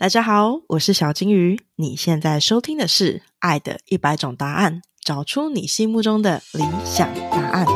[0.00, 1.60] 大家好，我是小金鱼。
[1.74, 7.66] 你现在收听的是《爱的一百种答案》，找出你心目中的理想答案。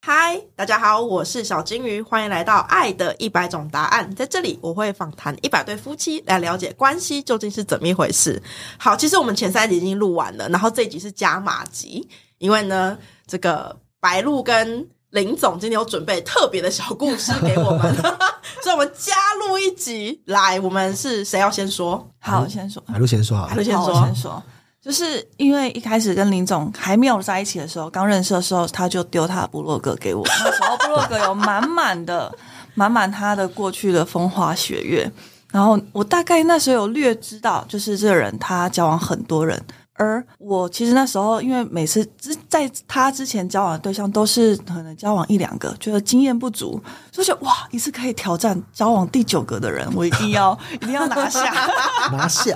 [0.00, 4.10] 嗨，大家好，我是小金鱼，欢迎来到《爱的一百种答案》。
[4.16, 8.42] 在这里，我会访谈一百对夫妻，来了解关系究竟是怎么一回事。
[8.78, 12.08] 好，其实我们前三集已经录完了，然后这一集是加码集，
[12.38, 12.96] 因为呢，
[13.26, 17.94] 这个白鹿跟林总今天有准备特别的小故事给我们，
[18.62, 20.20] 所以我们加入一集。
[20.26, 22.06] 来，我们是谁要先说？
[22.20, 22.82] 好，我先说。
[22.86, 23.42] 海陆先说。
[23.46, 24.14] 海陆先说先。
[24.14, 24.42] 说。
[24.82, 30.22] 就是因为一开始跟林总还没有在一起的时候，刚认识的时候，他就丢他的部落格给我。
[30.26, 32.30] 那时候部落格有满满的、
[32.74, 35.10] 满满他的过去的风花雪月。
[35.50, 39.60] 然后我大概那时候有略知道，就是这个人他交往很多人。
[39.98, 51.52] 而我其实那时候，因为每次之在他之前交往的对象都是可能交往一两个，觉得经验不足，所以觉得哇，一次可以挑战交往第九个的人，我一定要一定要拿下。
[52.12, 52.54] 拿下，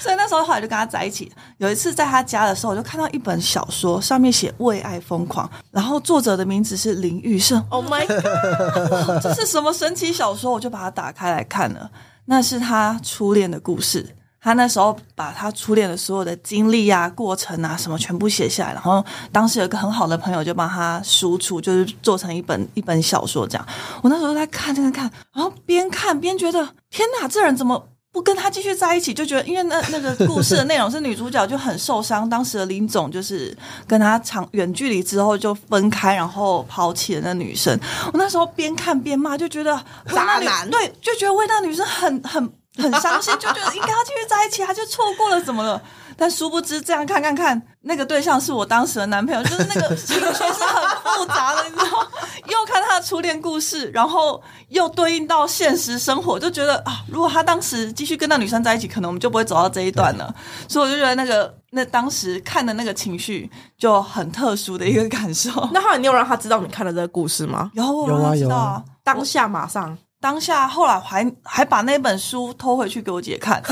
[0.00, 1.30] 所以那时候后来就跟他在一起。
[1.58, 7.64] 有一次在他家的时候，我就看到一本小说，上面写“为爱疯狂”，然后作者的名字是林玉胜。
[7.70, 9.22] Oh my god！
[9.22, 10.52] 这是什么神奇小说？
[10.52, 11.90] 我就把它打开来看了。
[12.26, 14.14] 那是他初恋的故事。
[14.42, 23.64] 他那时候把他初恋的所有的经历啊、过程啊什么全部写下来，然后当时有一个很好的朋友就帮他输出，就是做成一本一本小说这样。
[24.02, 26.58] 我那时候在看，在看，然后边看边觉得，
[26.90, 29.14] 天哪，这人怎么不跟他继续在一起？
[29.14, 33.56] 就觉得，因为那那个故事的内容是女主角就很受伤，当时的林总就是
[33.86, 37.78] 跟他长远距离之后就分开，然后抛弃了那女生。
[38.12, 39.72] 我那时候边看边骂，就觉得
[40.08, 45.80] 渣男对，就觉得为那女生很很很伤心，就觉得应该要继续在一起，他就错过了怎么了？
[46.16, 52.06] 但殊不知，这样看看看，那个对象是我当时的男朋友，就是那个 情绪是很复杂的，你知道？
[52.46, 60.34] 又看他的初恋故事，然后又对应到现实生活，就觉得啊，如果他当时继续跟那女生在一起，可能我们就不会走到这一段了。
[60.68, 65.50] 所以我就觉得那个那当时看的那个情绪就很特殊的一个感受。
[65.72, 67.70] 那后来你有让他知道你看了这个故事吗？
[67.74, 73.60] 有我有啊让他知道有啊当下马上当下后来还还把那本书偷回去给我姐看。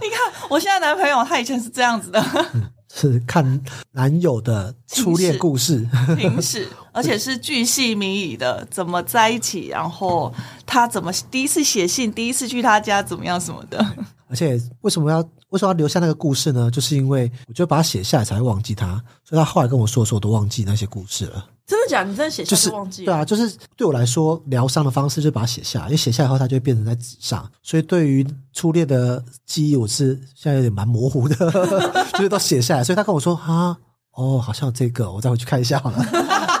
[0.00, 2.20] 你看，我现在男朋友他以前是这样子的，
[2.92, 3.60] 是看
[3.92, 5.86] 男友的初恋故事，
[6.18, 10.34] 平时而且是巨细靡遗的，怎么在一起，然后
[10.66, 13.86] 他怎么第一次写信，第一次去他家怎么样什么的。
[14.28, 16.70] 而且为什么要为什么要留下那个故事呢？
[16.70, 21.46] 就是因为我觉得把它写下来才会忘记它，所以他后来跟我说的时候，我都忘记那些故事了。
[21.66, 22.10] 真的假的？
[22.10, 23.12] 你真的写下就是忘记了？
[23.12, 27.50] 对啊，就是对我来说，疗伤的方式就是把它写下来，因为写下来后，它就会变成在纸上。
[27.62, 31.36] 所以对于初恋的记忆，我是现在有点蛮模糊的，
[32.14, 32.84] 就是都写下来。
[32.84, 33.76] 所以他跟我说啊，
[34.12, 35.98] 哦，好像这个，我再回去看一下好了。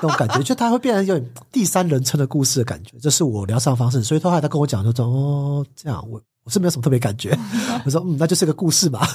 [0.02, 4.02] 种感觉，就他会变成有点第三人称的故事的感觉，这是我疗伤方式。
[4.04, 7.38] 所以后来他跟我讲，就说哦，这样我我是没有什么特别感觉。
[7.84, 9.06] 我说嗯，那就是个故事吧。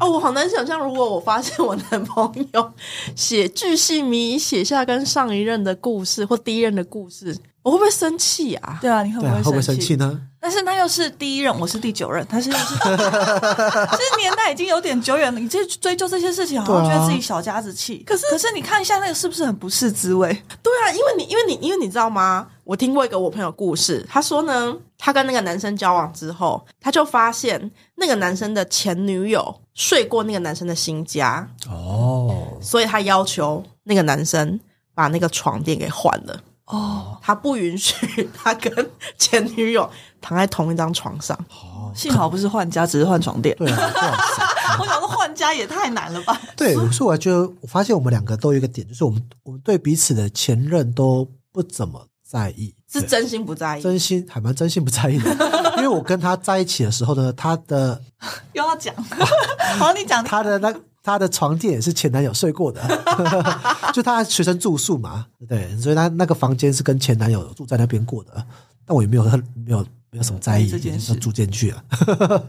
[0.00, 2.72] 哦，我好难想象，如果我发现我男朋友
[3.16, 7.34] 写巨细靡遗写下跟上一任的故事或第一任的故事，
[7.64, 8.78] 我会不会生气啊？
[8.82, 9.88] 对啊，你会对啊，会不会生不会气？
[9.88, 10.20] 气呢？
[10.38, 15.40] 但是那又是第一任，我是第九任，他是又是，其实年代已经有点久远了。
[15.40, 18.04] 你这追究这些事情，好像对啊觉得自己小家子气。
[18.06, 20.30] 可是可是你看一下那个是不是很不是滋味？
[20.62, 22.46] 对啊，因为你因为你因为你知道吗？
[22.64, 34.60] 我听过一个我朋友故事，他说呢，他跟那个男生交往之后，他就发现那个男生的前女友睡过那个男生的新家，哦，所以他要求那个男生
[34.94, 36.38] 把那个床垫给换了。
[36.66, 39.88] 哦，他不允许他跟前女友
[40.20, 41.36] 躺在同一张床上。
[41.50, 43.54] 哦幸好不是换家，只是换床垫。
[43.56, 43.90] 对啊。
[44.80, 46.36] 我想说换家也太难了吧？
[46.56, 55.30] 对， 所以我觉得，我发现我们两个都有一个点，就是我们我们对彼此的前任都不怎么在意，是真心不在意，真心还蛮真心不在意的。
[55.78, 58.02] 因为我跟他在一起的时候呢，他的
[58.54, 58.92] 又要讲，
[59.78, 60.24] 好，你讲。
[60.24, 62.82] 他的那他的床垫也是前男友睡过的，
[63.92, 68.46] 就他学生住宿嘛，对，所以他那个房间是跟前男友住在那边过的，
[68.86, 69.80] 但我也没有很没有
[70.10, 71.12] 没有什么在意这件事。
[71.12, 71.84] 就住进去了。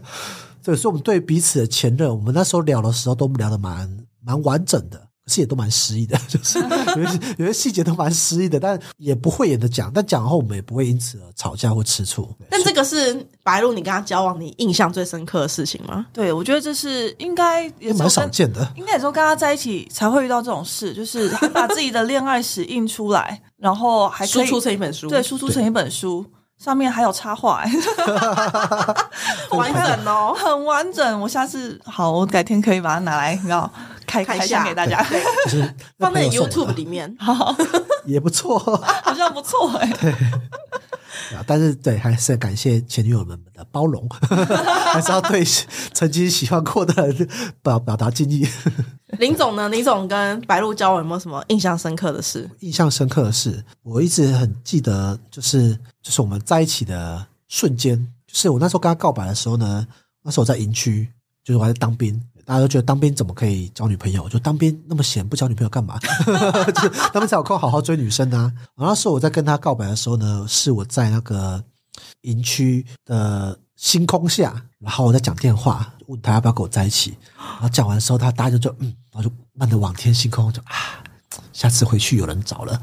[0.64, 12.32] 对，所以我们对彼此的前任，我们那时候聊的时候都聊的蛮蛮完整的，可是也都蛮失意的， 就是有些 有些细节都蛮失意的，但也不会演的讲，但讲后我们也不会因此而吵架或吃醋。
[12.48, 16.06] 但这个是白鹿，你跟他交往，你印象最深刻的事情吗？
[16.12, 18.72] 对，我觉得这是应该也也蛮少见的。
[18.76, 26.24] 应该也是跟他在一起才会遇到这种事，就是还把自己的恋爱史印出来， 然后还可输出成一本书，对，输出成一本书，
[26.56, 27.72] 上面还有插画、欸，
[29.50, 30.32] 完整哦。
[30.38, 31.20] 很完整。
[31.20, 33.68] 我下次好，我改天可以把它拿来，然后
[34.24, 35.04] 开开看一下箱给大家。
[35.44, 37.14] 就是放在 YouTube 里面。
[37.18, 37.54] 好，
[38.06, 38.58] 也不错。
[38.58, 39.90] 好像不错哎、
[41.34, 44.08] 啊，但是对，还是感谢前女友们的包容，
[44.92, 45.44] 还是要对
[45.92, 47.28] 曾经喜欢过的人
[47.62, 48.46] 表表达敬意。
[49.18, 49.68] 林总呢？
[49.68, 52.48] 林总跟白鹿交往有没有什么印象深刻的事？
[52.60, 55.72] 印象深刻的事，我一直很记得，就是
[56.02, 57.96] 就是我们在一起的瞬间，
[58.26, 59.86] 就是我那时候跟他告白的时候呢，
[60.22, 61.08] 那时候我在营区，
[61.42, 62.20] 就是我还在当兵。
[62.46, 64.28] 大家都觉得当兵怎么可以交女朋友？
[64.28, 65.98] 就当兵那么闲，不交女朋友干嘛？
[66.72, 68.52] 就是当兵才有空好好追女生啊。
[68.76, 71.62] 然后那时候我在跟他告白的时候呢，是我在那个
[72.20, 77.16] 营区的星空下，然后我在讲电话，问他要不要跟我在一起。
[77.36, 81.02] 然后讲完的时候，他答应就嗯，然后就慢的往天星空就啊，
[81.52, 82.80] 下次回去有人找了。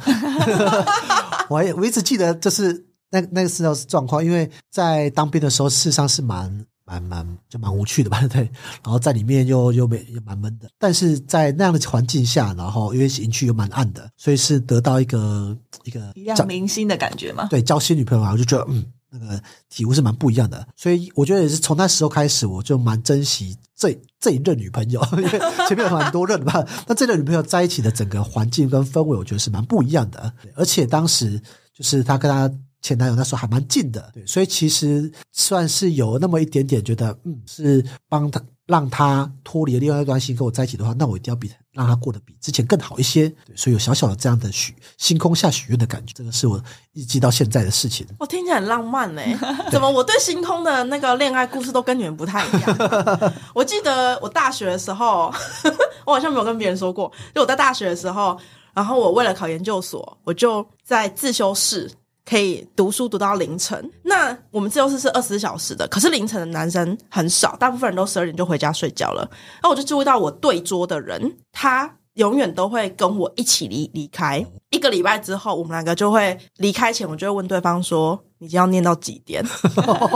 [1.49, 8.41] 我还我一直记得，就是那那个时候状况，因为在当兵的时候，事实上是蛮蛮蛮就蛮无趣的吧， 对。
[8.83, 17.45] 然后在里面又又没又蛮闷的，但是在那样的环境下，然后因为营区又蛮暗的，所以是得到一个一个一样明星的感觉嘛。
[17.49, 20.67] 对，交新女朋友啊，我就觉得嗯，那个体悟是蛮不一样的。
[20.75, 25.29] 所以我觉得也是从那时候开始，我就蛮珍惜这这一任女朋友， 因为
[25.67, 26.65] 前面有蛮多任的嘛。
[26.87, 30.33] 那这任女朋友在一起的整个环境跟氛围，我觉得是蛮不一样的。
[30.55, 31.41] 而且当时
[31.73, 32.51] 就是他跟她
[32.83, 43.29] 前男友那时候还蛮近的，对，所以其实算是有那么一点点觉得，嗯，是帮他让他脱离了另外一段关系跟我在一起的话，那我一定要比让他过得比之前更好一些。
[43.45, 48.05] 对，所以有小小的这样的许星空下许愿的感觉，这个是我一直到现在的事情。
[48.19, 49.21] 我听起来很浪漫呢、
[49.71, 53.33] 怎么我对星空的那个恋爱故事都跟你们不太一样？
[53.55, 55.33] 我记得我大学的时候，
[56.05, 58.37] 我好像没有跟别人说过，就我在大学的时候，
[58.73, 61.89] 然后我为了考研究所，我就在自修室。
[62.25, 69.27] 可以读书读到凌晨，那我们自由室是二十四小时的，可是凌晨的男生很少，大部分人都十二点就回家睡觉了。
[69.31, 74.45] 然后我就注意到我对桌的人，他永远都会跟我一起离离开。
[74.69, 79.43] 一个礼拜之后，我们两个就会离开前，我就会问对方说：“你今天要念到几点？”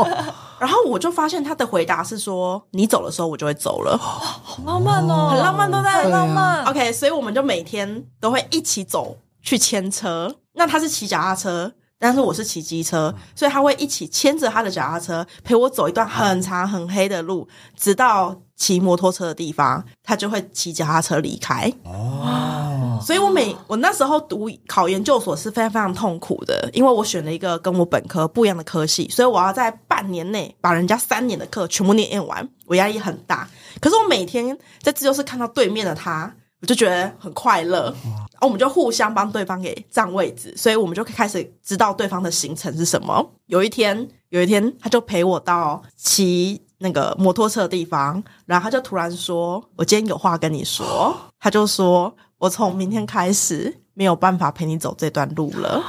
[0.59, 3.97] 然后我就发现他的回答是说：“你走的时候，我就会走了。
[3.97, 6.63] 好浪漫哦，很浪漫都在很浪漫。
[6.65, 10.33] OK，所以我们就每天都会一起走去牵车。
[10.53, 21.71] 那他是骑脚踏车，但是我是骑机车，所以他会一起牵着他的脚踏车陪我走一段很长很黑的路，直到骑摩托车的地方，他就会骑脚踏车离开。
[21.83, 33.47] 哦，所以我每我那时候读考研究所是非常非常痛苦的，因为我选了一个跟我本科不一样的科系，所以我要在半年内把人家三年的课全部念完，我压力很大。
[33.81, 37.93] 可是我每天在自修室看到对面的他，我就觉得很快乐。
[38.39, 43.31] 哦我们就互相帮对方给占位置，所以我们就开始知道对方的行程是什么。
[43.47, 55.83] 有一天，有一天他就陪我到骑那个摩托车的地方，然后他就突然说：“我今天有话跟你说。”他就说：“我从明天开始没有办法陪你走这段路了。”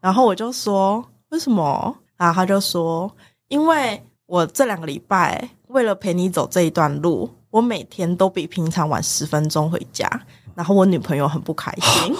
[0.00, 3.10] 然后我就说：“为什么？”然后他就说
[3.48, 10.10] ：“因为我这两个礼拜为了陪你走这一段路，我每天都比平常晚十分钟回家，
[10.56, 12.12] 然后我女朋友很不开心。”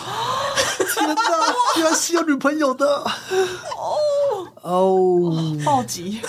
[0.94, 1.14] 天哪，
[1.76, 2.86] 原来是有女朋友的。
[2.86, 3.96] 哦。
[4.62, 5.58] 哦。
[5.64, 6.20] 暴击，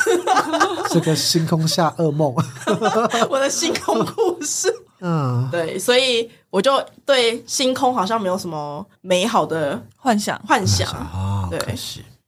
[0.89, 2.33] 这个星空下噩梦，
[3.29, 4.73] 我的星空故事。
[5.01, 10.35] 嗯，对，所以我就对星空好像没有什么美好的幻想。
[10.47, 10.89] 幻想。
[10.89, 11.59] 啊，对，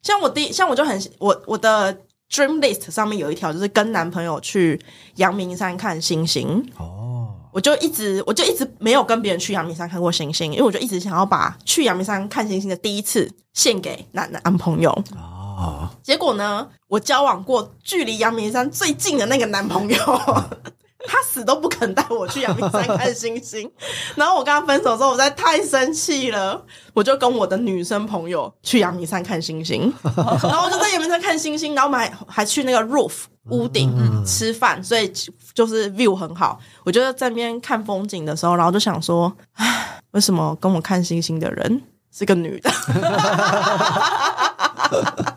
[0.03, 1.97] 像我第，像我就很我我的
[2.31, 4.79] dream list 上面有一条，就是跟男朋友去
[5.15, 6.65] 阳明山看星星。
[6.77, 14.91] 哦，我就一直我就一直没有跟别人去阳明山看过星星，因为我就一直想要把去阳明山看星星的第一次献给男男朋友。
[15.15, 19.97] 哦，结果呢，我交往过距离阳明山最近的那个男朋友，
[21.07, 23.71] 他死都不肯带我去阳明山看星星。
[24.15, 26.61] 然后我跟他分手之后，我实在太生气了，
[26.93, 29.91] 我就跟我的女生朋友去阳明山看星星。
[30.03, 33.13] 然后我就在阳明山看星星，然后我们还还去那个 roof
[33.49, 35.11] 屋顶、吃饭，所以
[35.53, 36.59] 就是 view 很好。
[36.83, 42.69] 我就在那边看风景的时候，然后就想说，唉，为什么跟我看星星的人是个女的？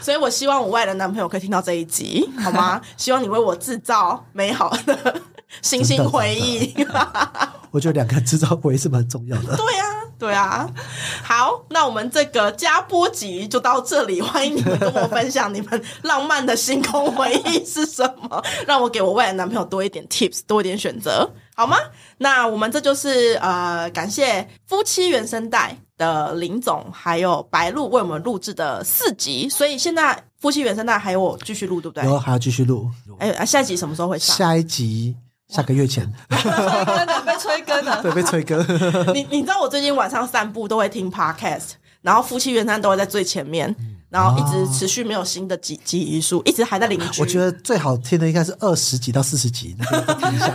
[0.00, 2.80] 所以我希望我未来的男朋友可以听到这一集， 好吗？
[2.96, 5.20] 希望你为我制造美好的
[5.62, 6.74] 星星回忆。
[7.70, 9.56] 我觉得两个人制造回忆是蛮重要的。
[9.56, 9.84] 对啊，
[10.18, 10.68] 对啊。
[11.22, 21.76] 好，那我们这个加播集就到这里，欢迎你们跟我分享你们浪漫的星空回忆是什么， 让我给我未来男朋友多一点 tips，多一点选择，好吗？
[22.16, 32.04] 那我们这就是呃，感谢夫妻原声带的林总还有白鹿为我们录制的四集，所以现在夫妻原声带还有我继续录，对不对？
[32.04, 32.88] 然后还要继续录，
[33.18, 34.34] 哎、啊下一集什么时候会上？
[34.36, 35.14] 下一集
[35.48, 38.00] 下个月前， 被催更了。
[38.02, 38.58] 对，被催更。
[39.12, 43.74] 你你知道我最近晚上散步都会听 podcast，然后夫妻原声都会在最前面，
[44.10, 47.20] 然后一直持续没有新的集集遗数，一直还在邻居。
[47.20, 50.52] 我觉得最好听的应该是二十集到四十集，那听一下。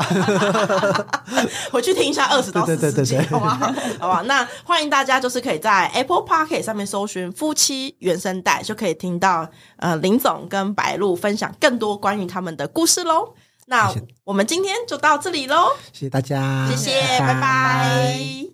[1.72, 4.08] 回去听一下二十到对四十集，对对对对好吗好？
[4.10, 4.22] 吧？
[4.26, 13.34] 那欢迎大家就是可以在 Apple Pocket 上面搜寻“夫妻原声带”，就可以听到呃林总跟白露分享更多关于他们的故事喽。
[13.68, 13.94] 那
[14.26, 18.54] 我们今天就到这里喽，谢谢大家，谢谢，拜拜